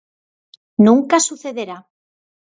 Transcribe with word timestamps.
Nunca 0.85 1.15
sucedera. 1.27 1.77